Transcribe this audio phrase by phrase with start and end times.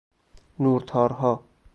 [0.59, 1.43] نورتارها